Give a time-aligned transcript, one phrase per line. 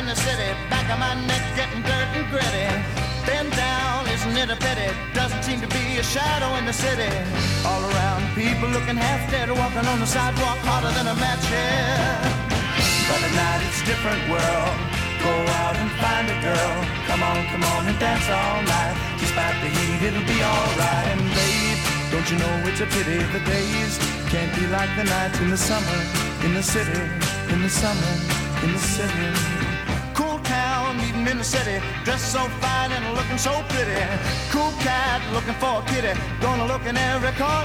[0.00, 2.68] in the city, back of my neck getting dirt and gritty.
[3.28, 4.88] Bend down, isn't it a pity?
[5.12, 7.12] Doesn't seem to be a shadow in the city.
[7.68, 12.16] All around, people looking half dead, walking on the sidewalk harder than a match here.
[13.12, 14.76] But at night it's a different world.
[15.20, 16.76] Go out and find a girl.
[17.04, 18.96] Come on, come on and dance all night.
[19.20, 21.06] Despite the heat, it'll be alright.
[21.12, 24.00] And babe, don't you know it's a pity the days
[24.32, 25.98] can't be like the nights in the summer,
[26.40, 27.04] in the city,
[27.52, 28.12] in the summer,
[28.64, 29.59] in the city.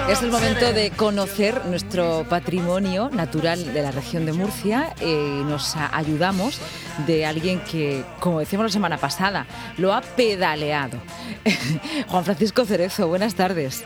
[0.10, 5.76] Es el momento de conocer nuestro patrimonio natural de la región de Murcia y nos
[5.76, 6.60] ayudamos
[7.08, 9.46] de alguien que, como decíamos la semana pasada,
[9.78, 10.98] lo ha pedaleado.
[12.08, 13.86] Juan Francisco Cerezo, buenas tardes.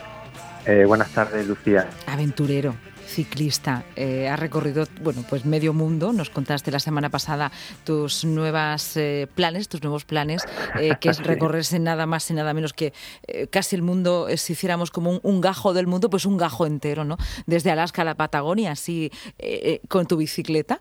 [0.66, 1.88] Eh, buenas tardes, Lucía.
[2.06, 2.74] Aventurero
[3.10, 3.84] ciclista.
[3.96, 6.12] Eh, has recorrido, bueno, pues medio mundo.
[6.12, 7.50] Nos contaste la semana pasada
[7.84, 10.42] tus nuevas eh, planes, tus nuevos planes,
[10.78, 12.92] eh, que es recorrerse nada más y nada menos que
[13.50, 17.16] casi el mundo, si hiciéramos como un, gajo del mundo, pues un gajo entero, ¿no?
[17.46, 19.10] Desde Alaska a la Patagonia, así
[19.88, 20.80] con tu bicicleta.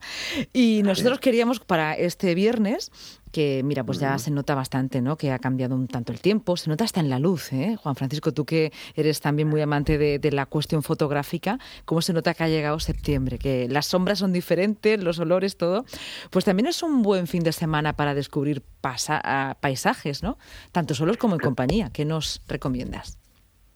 [0.53, 2.91] Y nosotros queríamos para este viernes
[3.31, 5.17] que mira, pues ya se nota bastante, ¿no?
[5.17, 7.77] Que ha cambiado un tanto el tiempo, se nota hasta en la luz, ¿eh?
[7.81, 12.33] Juan Francisco, tú que eres también muy amante de, la cuestión fotográfica, ¿cómo se nota
[12.33, 13.39] que ha llegado septiembre?
[13.39, 15.85] Que las sombras son diferentes, los olores, todo.
[16.29, 20.37] Pues también es un buen fin de semana para descubrir paisajes, ¿no?
[20.71, 21.89] Tanto solos como en compañía.
[21.91, 23.17] ¿Qué nos recomiendas?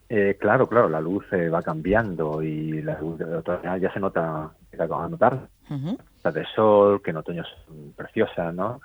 [0.10, 4.00] Eh, claro, claro, la luz eh, va cambiando y la luz de otoño ya se
[4.00, 5.48] nota, se acaba de notar.
[6.24, 8.80] La de sol, que en otoño es preciosa, ¿no?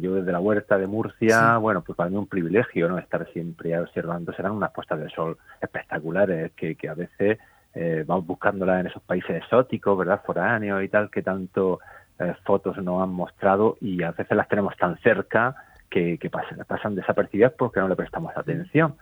[0.00, 2.98] Yo desde la huerta de Murcia, bueno, pues para mí un privilegio, ¿no?
[2.98, 7.38] Estar siempre observando, serán unas puestas de sol espectaculares que, que a veces
[7.74, 10.22] eh, vamos buscándolas en esos países exóticos, ¿verdad?
[10.24, 11.80] Foráneos y tal, que tanto
[12.18, 15.54] eh, fotos nos han mostrado y a veces las tenemos tan cerca
[15.88, 18.96] que, que pasan, pasan, desapercibidas porque no le prestamos atención.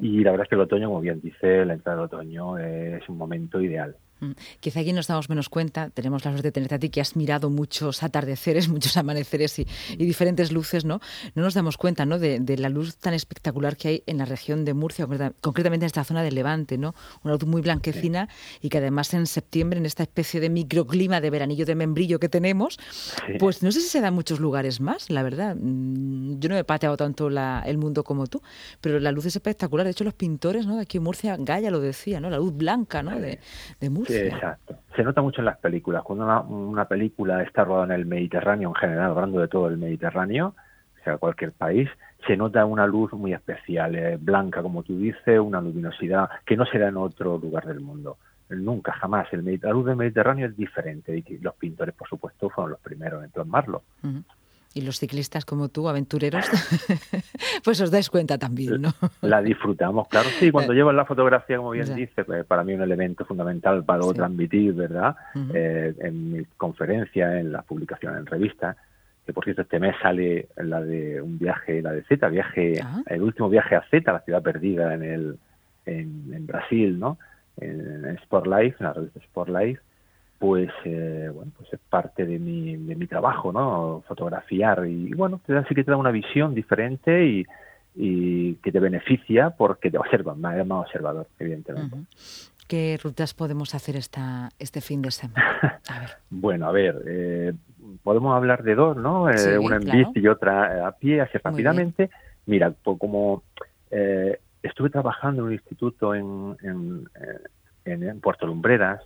[0.00, 3.08] Y la verdad es que el otoño, como bien dice, la entrada del otoño es
[3.08, 3.96] un momento ideal.
[4.22, 4.32] Mm.
[4.60, 7.16] Quizá aquí nos damos menos cuenta, tenemos la suerte de tenerte a ti que has
[7.16, 9.66] mirado muchos atardeceres, muchos amaneceres y,
[9.98, 11.00] diferentes luces, ¿no?
[11.34, 12.18] No nos damos cuenta, ¿no?
[12.18, 15.08] De, la luz tan espectacular que hay en la región de Murcia,
[15.40, 16.94] concretamente en esta zona del Levante, ¿no?
[17.24, 18.28] Una luz muy blanquecina
[18.60, 22.28] y que además en septiembre, en esta especie de microclima de veranillo de membrillo que
[22.28, 22.78] tenemos,
[23.40, 25.56] pues no sé si se da en muchos lugares más, la verdad.
[25.58, 28.42] Mm, yo no he pateado tanto el mundo como tú,
[28.80, 29.84] pero la luz es espectacular.
[29.84, 30.76] De hecho, los pintores, ¿no?
[30.76, 32.30] De aquí en Murcia, Gaya lo decía, ¿no?
[32.30, 33.18] La luz blanca, ¿no?
[33.18, 33.40] De,
[33.80, 34.76] de Murcia exacto.
[34.96, 36.02] Se nota mucho en las películas.
[36.02, 40.54] Cuando una, película está rodada en el Mediterráneo en general, hablando de todo el Mediterráneo,
[41.00, 41.88] o sea, cualquier país,
[42.26, 46.64] se nota una luz muy especial, eh, blanca, como tú dices, una luminosidad que no
[46.66, 48.18] se da en otro lugar del mundo.
[48.50, 49.32] Nunca, jamás.
[49.32, 53.24] El, la luz del Mediterráneo es diferente y los pintores, por supuesto, fueron los primeros
[53.24, 53.82] en plasmarlo
[54.74, 56.46] y los ciclistas como tú, aventureros,
[57.64, 58.92] pues os dais cuenta también, ¿no?
[59.20, 62.82] La disfrutamos, claro, sí, cuando llevas la fotografía, como bien dice, pues para mí un
[62.82, 65.16] elemento fundamental para transmitir, ¿verdad?
[65.54, 68.76] Eh, en mi conferencia, en la publicación en revista,
[69.26, 73.02] que por cierto este mes sale la de un viaje, la de Z, viaje, ah.
[73.06, 75.38] el último viaje a Z, la ciudad perdida en el
[75.86, 77.18] en, Brasil, ¿no?
[77.60, 79.80] En, en Sport Life, en la revista Sport Life,
[80.42, 84.84] pues eh, bueno pues es parte de mi, de mi trabajo no fotografiar.
[84.88, 87.46] Y bueno te da, sí que te da una visión diferente y,
[87.94, 91.96] y que te beneficia porque te observan más, más observador evidentemente.
[92.66, 95.80] ¿Qué rutas podemos hacer esta, este fin de semana?
[96.30, 97.52] bueno, a ver, eh,
[98.02, 99.30] podemos hablar de dos, ¿no?
[99.30, 102.10] Eh, una en bici y otra a pie, así rápidamente.
[102.46, 103.44] Mira, como
[104.60, 106.56] estuve trabajando en un instituto en,
[107.84, 109.02] en, en Puerto Lumbreras,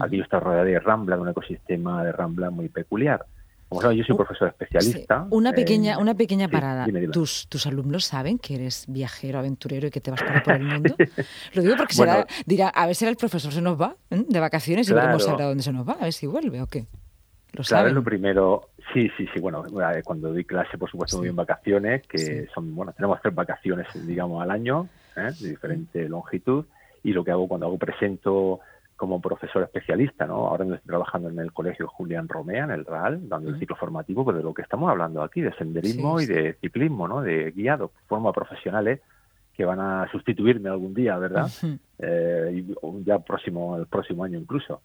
[0.00, 3.24] Aquí está rodeada de Rambla, de un ecosistema de Rambla muy peculiar.
[3.68, 5.26] Como sabes, yo soy profesor especialista.
[5.30, 6.86] Una pequeña, una pequeña parada.
[7.10, 10.94] ¿Tus, ¿Tus alumnos saben que eres viajero, aventurero y que te vas por, el mundo?
[11.54, 14.24] Lo digo porque será, dirá, a ver si el profesor se nos va ¿eh?
[14.28, 16.86] de vacaciones y veremos ahora dónde se nos va, a ver si vuelve o qué.
[17.52, 17.92] ¿Lo sabes?
[17.92, 22.02] lo primero, sí, sí, sí, bueno, eh, cuando doy clase, por supuesto, muy en vacaciones,
[22.06, 25.30] que son, bueno, tenemos tres vacaciones, digamos, al año, ¿eh?
[25.38, 26.64] de diferente longitud,
[27.04, 28.60] y lo que hago cuando hago presento
[28.96, 30.46] como profesor especialista, ¿no?
[30.46, 34.24] Ahora estoy trabajando en el colegio Julián Romea, en el RAL, dando el ciclo formativo
[34.24, 37.20] pues, de lo que estamos hablando aquí, de senderismo y de ciclismo, ¿no?
[37.20, 39.00] De guiado, forma profesionales
[39.56, 41.48] que van a sustituirme algún día, ¿verdad?
[41.98, 42.64] eh,
[43.04, 44.82] ya próximo, el próximo año incluso.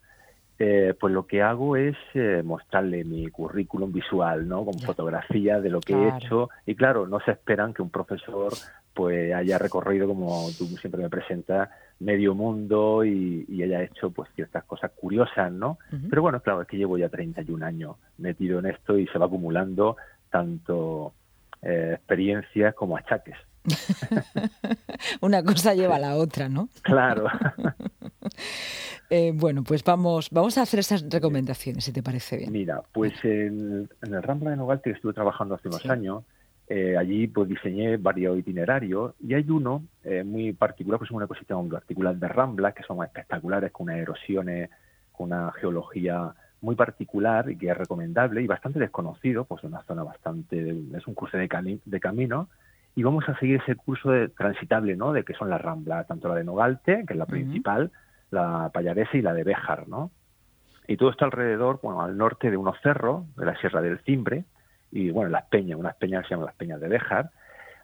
[0.62, 4.66] Eh, pues lo que hago es eh, mostrarle mi currículum visual, ¿no?
[4.66, 6.50] Con fotografía de lo que he hecho.
[6.66, 8.52] Y claro, no se esperan que un profesor
[9.00, 11.70] pues haya recorrido, como tú siempre me presentas,
[12.02, 15.80] medio mundo y, haya hecho pues ciertas cosas curiosas, ¿no?
[16.10, 19.28] Pero bueno, claro, es que llevo ya 31 años metido en esto y se va
[19.28, 19.96] acumulando
[20.30, 21.14] tanto
[21.62, 23.38] eh, experiencias como achaques.
[25.22, 26.68] Una cosa lleva a la otra, ¿no?
[26.82, 27.28] Claro.
[29.12, 32.52] Eh, bueno, pues vamos, vamos a hacer esas recomendaciones, si te parece bien.
[32.52, 36.26] Mira, pues en, el Rambla de Nogalte que estuve trabajando hace unos años,
[36.72, 41.24] eh, allí pues diseñé varios itinerarios y hay uno eh, muy particular, pues es un
[41.24, 44.70] ecosistema muy particular de Rambla, que son espectaculares, con unas erosiones,
[45.12, 49.82] con una geología muy particular y que es recomendable y bastante desconocido, pues es una
[49.84, 52.50] zona bastante, es un curso de, de camino
[52.94, 55.12] y vamos a seguir ese curso de, transitable, ¿no?
[55.12, 57.92] De que son las Ramblas, tanto la de Nogalte, que es la principal,
[58.30, 60.12] la Pallaresa y la de Béjar, ¿no?
[60.88, 64.46] Y todo está alrededor, bueno, al norte de unos cerros, de la Sierra del Cimbre,
[64.92, 67.32] y bueno, las peñas, unas peñas que se llaman las peñas de Béjar.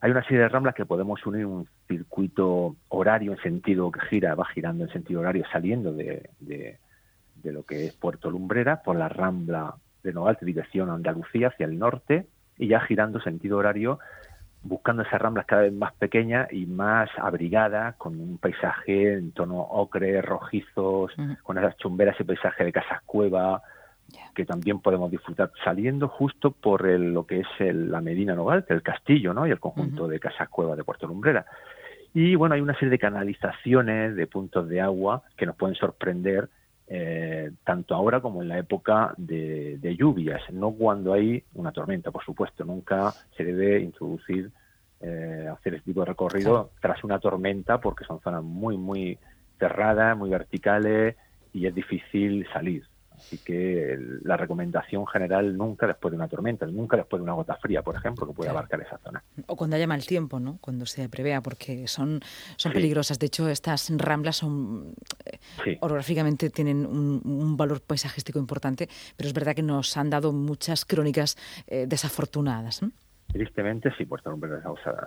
[0.02, 4.36] Hay una serie de ramblas que podemos unir un circuito horario en sentido que gira,
[4.36, 6.80] va girando en sentido horario, saliendo de, de,
[7.44, 12.28] lo que es Puerto Lumbrera, por la rambla de Nogalte, dirección Andalucía, hacia el norte,
[12.58, 14.00] y ya girando sentido horario
[14.66, 19.60] buscando esas ramblas cada vez más pequeñas y más abrigadas, con un paisaje en tono
[19.62, 21.14] ocre, rojizos,
[21.44, 23.62] con esas chumberas, ese paisaje de casas cueva,
[24.34, 29.34] que también podemos disfrutar saliendo justo por lo que es la Medina Nogal, el castillo
[29.34, 29.48] ¿no?
[29.48, 31.46] y el conjunto de casas cueva de Puerto Lumbrera.
[32.14, 36.50] Y bueno, hay una serie de canalizaciones, de puntos de agua que nos pueden sorprender
[36.88, 42.24] eh, tanto ahora como en la época de, lluvias, no cuando hay una tormenta, por
[42.24, 42.64] supuesto.
[42.64, 44.52] Nunca se debe introducir,
[45.02, 49.18] eh, hacer este tipo de recorrido tras una tormenta porque son zonas muy, muy
[49.60, 51.16] cerradas, muy verticales
[51.54, 52.86] y es difícil salir.
[53.18, 57.56] Así que la recomendación general nunca después de una tormenta, nunca después de una gota
[57.56, 59.24] fría, por ejemplo, que puede abarcar esa zona.
[59.48, 60.58] O cuando haya mal tiempo, ¿no?
[60.62, 62.20] Cuando se prevea, porque son,
[62.58, 63.20] son peligrosas.
[63.20, 64.94] De hecho, estas ramblas son
[65.26, 70.84] eh, orográficamente tienen un, valor paisajístico importante, pero es verdad que nos han dado muchas
[70.84, 72.82] crónicas eh, desafortunadas.
[73.32, 74.50] Tristemente, sí, Puerto Nombre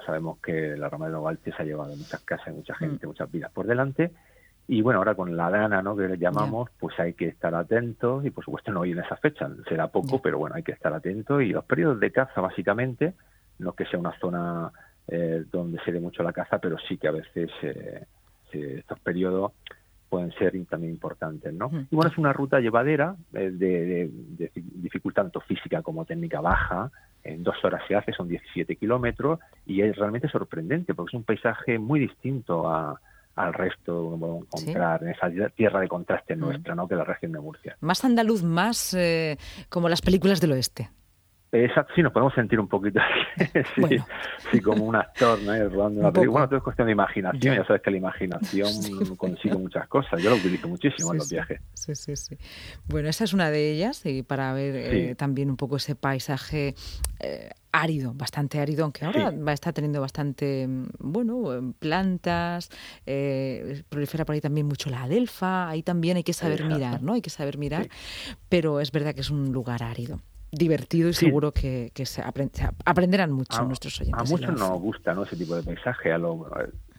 [0.05, 2.79] sabemos que la rama de Novalte se ha llevado muchas casas, mucha mm.
[2.79, 4.13] gente, muchas vidas por delante
[4.71, 5.97] y bueno, ahora con la dana, ¿no?
[5.97, 9.17] Que le llamamos, pues hay que estar atentos y por supuesto no hoy en esa
[9.17, 13.15] fecha, será poco, pero bueno, hay que estar atentos y los periodos de caza básicamente,
[13.59, 14.71] no que sea una zona
[15.09, 18.05] eh, donde se dé mucho la caza, pero sí que a veces eh,
[18.53, 19.53] estos periodos
[20.11, 21.71] pueden ser también importantes, ¿no?
[21.91, 26.91] Y bueno, es una ruta llevadera eh, de, de, dificultad tanto física como técnica baja,
[27.25, 31.25] en dos horas se hace, son 17 kilómetros y es realmente sorprendente porque es un
[31.25, 33.01] paisaje muy distinto a,
[33.39, 36.41] al resto como encontrar en esa tierra de contraste mm.
[36.41, 36.89] nuestra, ¿no?
[36.89, 37.77] que la región de Murcia.
[37.81, 39.39] Más andaluz, más eh,
[39.69, 40.91] como las películas del oeste.
[41.51, 43.01] Exacto, sí, nos podemos sentir un poquito
[43.75, 43.83] sí,
[44.53, 45.53] sí, como un actor, ¿no?
[45.69, 46.31] Rodando una película.
[46.31, 50.23] Bueno, todo es cuestión de imaginación, ya sabes que la imaginación consigue muchas cosas.
[50.23, 51.61] Yo lo utilizo muchísimo en los viajes.
[51.73, 52.37] Sí, sí, sí.
[52.87, 56.75] Bueno, esa es una de ellas, y para ver eh, también un poco ese paisaje
[57.21, 62.69] eh, árido, bastante árido, aunque ahora va a estar teniendo bastante, mm, bueno, plantas,
[63.07, 67.15] eh, prolifera por ahí también mucho la adelfa, ahí también hay que saber mirar, ¿no?
[67.15, 67.89] Hay que saber mirar,
[68.51, 72.23] pero es verdad que es un lugar árido divertido y seguro que, se,
[72.85, 74.21] aprenderán mucho nuestros oyentes.
[74.21, 75.25] A muchos nos gusta ¿no?
[75.25, 76.49] ese tipo de paisaje, a lo,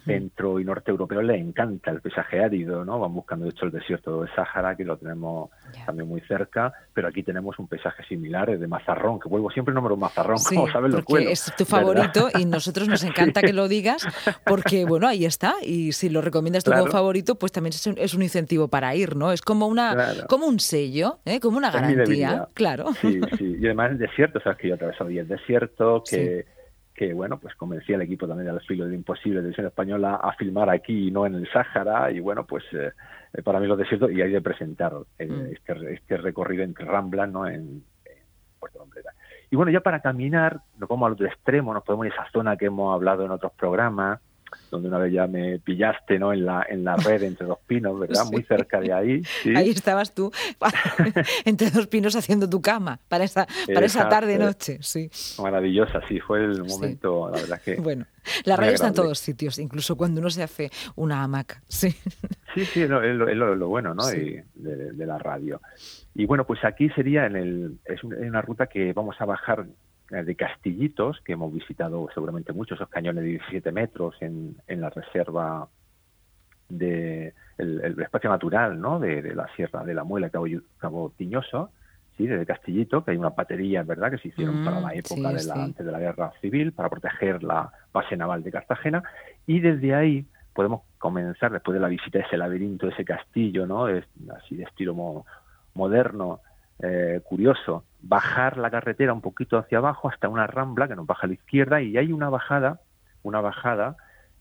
[0.05, 2.99] centro y norte europeo les encanta el paisaje árido, ¿no?
[2.99, 5.49] Van buscando, de hecho, el desierto de Sáhara, que lo tenemos
[5.85, 9.75] también muy cerca, pero aquí tenemos un paisaje similar, de mazarrón, que vuelvo siempre el
[9.75, 13.68] número mazarrón, como sabes lo porque es tu favorito y nosotros nos encanta que lo
[13.68, 14.07] digas,
[14.45, 18.68] porque, bueno, ahí está, y si lo recomiendas como favorito, pues también es un, incentivo
[18.68, 19.31] para ir, ¿no?
[19.31, 21.39] Es como una como un sello, ¿eh?
[21.39, 22.94] como una garantía, claro.
[23.01, 26.45] Sí, sí, y además el desierto, sabes que yo he atravesado hoy el desierto, que
[26.99, 30.33] que bueno, pues convencía al equipo también del filo de imposible de televisión española a
[30.33, 32.91] filmar aquí y no en el Sáhara y bueno, pues eh,
[33.33, 35.45] eh, para mí lo desierto y hay de presentar eh, mm.
[35.53, 37.47] este, este, recorrido entre Rambla, ¿no?
[37.47, 37.85] En,
[38.59, 39.13] Puerto Lombrera.
[39.49, 42.31] Y bueno, ya para caminar, nos vamos al otro extremo, nos podemos ir a esa
[42.33, 44.19] zona que hemos hablado en otros programas,
[44.71, 46.33] donde una vez ya me pillaste ¿no?
[46.33, 48.25] en, la, en la red entre dos pinos, ¿verdad?
[48.31, 49.21] Muy cerca de ahí.
[49.56, 50.31] Ahí estabas tú
[51.45, 54.79] entre dos pinos haciendo tu cama para esa, para esa tarde-noche.
[54.81, 55.09] Sí.
[55.41, 57.75] Maravillosa, sí, fue el momento, la verdad que...
[57.75, 58.06] Bueno,
[58.44, 61.61] la radio está en todos sitios, incluso cuando uno se hace una hamaca.
[61.68, 61.91] Sí,
[62.53, 64.06] sí, sí es, lo, bueno ¿no?
[64.07, 65.61] de, de, la radio.
[66.13, 69.65] Y bueno, pues aquí sería en el, es una ruta que vamos a bajar
[70.09, 74.89] de castillitos que hemos visitado seguramente muchos, esos cañones de 17 metros en, en la
[74.89, 75.68] reserva
[76.69, 78.99] de el, espacio natural ¿no?
[78.99, 80.45] de, la Sierra de la Muela, Cabo,
[80.78, 81.71] Cabo Tiñoso,
[82.16, 85.30] sí, de Castillito, que hay unas baterías, ¿verdad?, que se hicieron para Mm, la época
[85.30, 85.59] sí, de la, sí.
[85.59, 89.04] antes de la guerra civil, para proteger la base naval de Cartagena,
[89.45, 93.87] y desde ahí podemos comenzar, después de la visita a ese laberinto, ese castillo, ¿no?,
[93.87, 94.06] es,
[94.37, 95.25] así de estilo mo-
[95.73, 96.42] moderno,
[96.81, 101.25] eh, curioso, bajar la carretera un poquito hacia abajo hasta una rambla que nos baja
[101.25, 102.79] a la izquierda y hay una bajada,
[103.23, 103.95] una bajada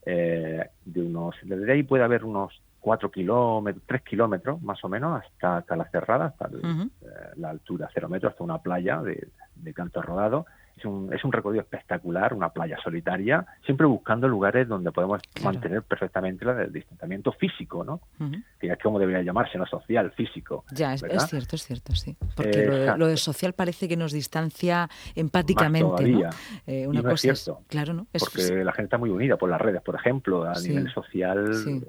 [0.05, 5.21] eh, de unos, desde ahí puede haber unos cuatro kilómetros, tres kilómetros más o menos
[5.21, 6.61] hasta, hasta la cerrada, hasta el-
[7.01, 10.45] eh, la altura cero metros, hasta una playa de, de canto rodado.
[10.79, 15.53] Es un, es un recorrido espectacular, una playa solitaria, siempre buscando lugares donde podemos Claro.
[15.53, 17.99] mantener perfectamente la del distanciamiento físico, ¿no?
[18.19, 18.31] Ujú.
[18.59, 20.63] Que es como debería llamarse, no social, físico.
[20.71, 22.15] Ya, es, es cierto, es cierto, sí.
[22.35, 26.29] Porque lo de, lo de social parece que nos distancia empáticamente, ¿no?
[26.65, 28.07] Eh, Y una no es cosa cierto, claro, ¿no?
[28.13, 30.91] Es, Porque la gente está muy unida por las redes, por ejemplo, a Sí, nivel
[30.93, 31.53] social.
[31.53, 31.83] sí.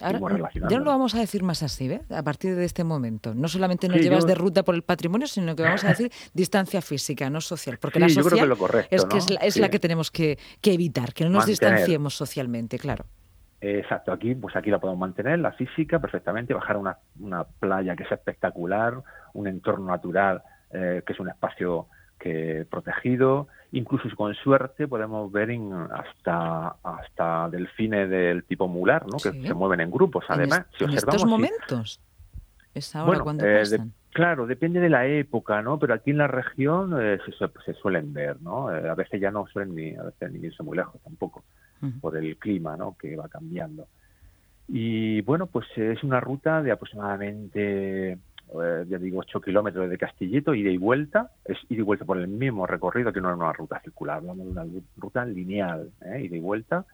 [0.00, 2.00] Ahora, seguimos ya no lo vamos a decir más así, ¿ves?
[2.10, 3.34] A partir de este momento.
[3.34, 5.88] No solamente nos Sí, llevas yo- de ruta por el patrimonio, sino que vamos a
[5.88, 7.78] decir distancia física, no social.
[7.78, 9.18] Porque Sí, la yo creo que social lo correcto, es, que ¿no?
[9.18, 9.60] es, la, es Sí.
[9.60, 11.70] la que tenemos que, que evitar, que no nos Mantener.
[11.74, 13.04] distanciemos socialmente, claro.
[13.62, 17.94] Exacto, aquí pues aquí la podemos mantener, la física perfectamente, bajar a una, una playa
[17.94, 19.02] que es espectacular,
[19.34, 20.42] un entorno natural
[20.72, 21.88] eh, que es un espacio
[22.20, 29.16] que protegido, incluso con suerte podemos ver en- hasta hasta delfines del tipo mular, ¿no?
[29.16, 30.24] que se mueven en grupos.
[30.28, 32.00] En Además, est- si en observamos estos momentos.
[32.74, 33.80] Es ahora bueno, cuando eh, de-
[34.12, 35.78] claro, depende de la época, ¿no?
[35.78, 37.32] Pero aquí en la región eh, se,
[37.64, 38.72] se suelen ver, ¿no?
[38.72, 41.42] Eh, a veces ya no suelen ni, a veces ni irse muy lejos tampoco,
[42.00, 42.96] por el clima, ¿no?
[43.00, 43.88] Que va cambiando.
[44.68, 48.18] Y bueno, pues es una ruta de aproximadamente,
[48.62, 51.30] eh, ya digo, 8 kilómetros de Castillito, ida y vuelta.
[51.44, 54.46] Es ida y vuelta por el mismo recorrido que no es una ruta circular, hablamos
[54.46, 54.66] de una
[54.96, 56.22] ruta lineal, ¿eh?
[56.22, 56.84] ida y vuelta.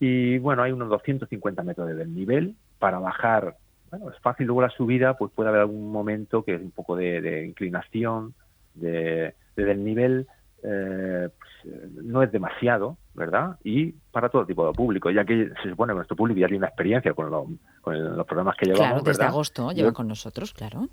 [0.00, 3.56] Y bueno, hay unos 250 metros de desnivel para bajar.
[3.90, 4.46] Bueno, es fácil.
[4.46, 8.34] Luego la subida, pues puede haber algún momento que es un poco de, de inclinación,
[8.74, 10.26] de, de desnivel.
[10.60, 11.30] pues, eh,
[12.14, 13.58] no es demasiado, ¿verdad?
[13.64, 16.58] Y para todo tipo de público, ya que se supone que nuestro público ya tiene
[16.58, 17.48] una experiencia con, lo-
[17.82, 19.28] con el- los programas que llevamos, Claro, desde ¿verdad?
[19.34, 20.88] agosto Yo- llevan con nosotros, claro.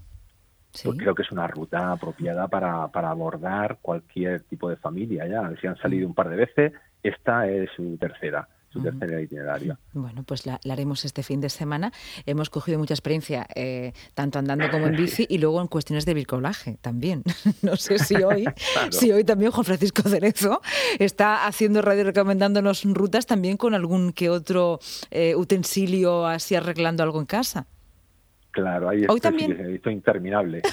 [0.73, 0.87] Sí.
[0.87, 5.51] pues creo que es una ruta apropiada para, para abordar cualquier tipo de familia ya.
[5.59, 6.73] Si han salido un par de veces,
[7.03, 8.89] esta es su tercera, su Ujú.
[8.89, 9.77] tercera itinerario.
[9.93, 11.91] Bueno, pues la, la haremos este fin de semana.
[12.25, 16.13] Hemos cogido mucha experiencia, eh, tanto andando como en bici, y luego en cuestiones de
[16.13, 17.23] bricolaje también.
[17.61, 18.91] No sé si hoy, Claro.
[18.91, 20.61] si hoy también Juan Francisco Cerezo
[20.99, 24.79] está haciendo radio recomendándonos rutas también con algún que otro
[25.11, 27.67] eh, utensilio así arreglando algo en casa.
[28.51, 29.57] Claro, ahí Hoy estoy, también.
[29.57, 30.61] sí, esto interminable.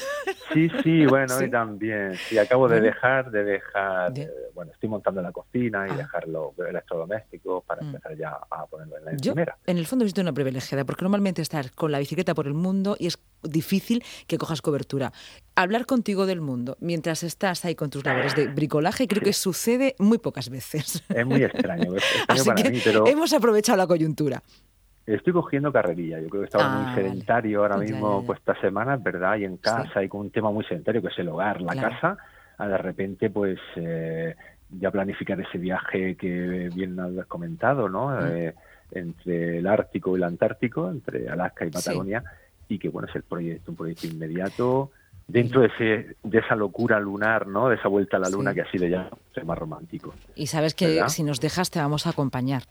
[0.55, 1.45] Sí, sí, bueno, Sí.
[1.45, 2.15] hoy también.
[2.27, 2.87] Sí, acabo de Bueno.
[2.87, 5.97] dejar, de dejar, eh, bueno, estoy montando la cocina y Ah.
[5.99, 7.87] dejar los electrodomésticos para Mm.
[7.89, 9.59] empezar ya a ponerlo en la Yo, encimera.
[9.67, 12.97] en el fondo, he una privilegiada, porque normalmente estar con la bicicleta por el mundo
[12.99, 15.13] y es difícil que cojas cobertura.
[15.55, 19.97] Hablar contigo del mundo mientras estás ahí con tus labores de bricolaje creo que sucede
[19.99, 21.05] muy pocas veces.
[21.11, 24.43] Es muy extraño, es extraño Así para que mí, pero hemos aprovechado la coyuntura.
[25.17, 26.21] Estoy cogiendo carrerilla.
[26.21, 28.27] Yo creo que estaba Ah, muy sedentario ahora Ya, ya, mismo, ya.
[28.27, 31.09] pues esta semana, es verdad, y en casa, y con un tema muy sedentario que
[31.09, 31.91] es el hogar, la Claro.
[31.91, 32.17] casa,
[32.59, 34.35] a de repente, pues eh,
[34.71, 38.09] ya planificar ese viaje que bien has comentado, ¿no?
[38.11, 38.27] Mm.
[38.27, 38.55] Eh,
[38.91, 41.73] entre el Ártico y el Antártico, entre Alaska y Sí.
[41.75, 42.25] Patagonia,
[42.69, 44.91] y que bueno, es el proyecto, un proyecto inmediato
[45.27, 47.69] dentro de ese de esa locura lunar, ¿no?
[47.69, 48.33] De esa vuelta a la Sí.
[48.33, 50.15] luna que ha sido ya el más romántico.
[50.35, 51.09] Y sabes que ¿Verdad?
[51.09, 52.63] si nos dejas te vamos a acompañar.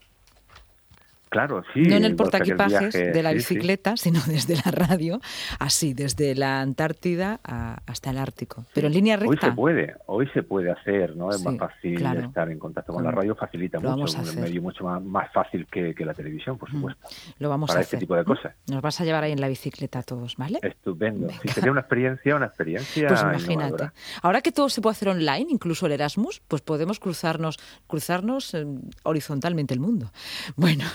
[1.29, 1.81] Claro, sí.
[1.81, 3.53] no en el portaequipajes de la sí, sí.
[3.55, 5.19] bicicleta, sino desde la radio,
[5.59, 8.65] así, desde la Antártida a- hasta el Ártico.
[8.73, 9.47] Pero en línea Hoy recta.
[9.47, 11.29] se puede, hoy se puede hacer, ¿no?
[11.29, 12.19] Es Sí, más fácil claro.
[12.21, 15.31] estar en contacto con la radio, facilita Lo mucho, es un medio mucho más, más
[15.33, 17.07] fácil que, que la televisión, por Mm, supuesto,
[17.39, 17.99] Lo vamos para a este hacer.
[18.07, 18.53] tipo de cosas.
[18.67, 20.59] Nos vas a llevar ahí en la bicicleta a todos, ¿vale?
[20.61, 21.27] Estupendo.
[21.53, 23.53] Sería una experiencia, una experiencia Pues imagínate.
[23.53, 23.93] innovadora.
[24.21, 27.57] Ahora que todo se puede hacer online, incluso el Erasmus, pues podemos cruzarnos,
[27.87, 28.65] cruzarnos eh,
[29.03, 30.11] horizontalmente el mundo.
[30.55, 30.85] Bueno,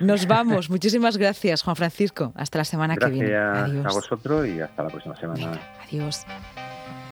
[0.00, 0.70] nos vamos.
[0.70, 2.32] Muchísimas gracias, Juan Francisco.
[2.36, 3.30] Hasta la semana que viene.
[3.30, 3.86] Gracias Adiós.
[3.86, 5.40] a vosotros y hasta la próxima semana.
[5.40, 6.24] Venga, adiós.